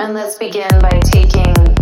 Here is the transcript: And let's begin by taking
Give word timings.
And 0.00 0.14
let's 0.14 0.38
begin 0.38 0.68
by 0.80 1.00
taking 1.06 1.77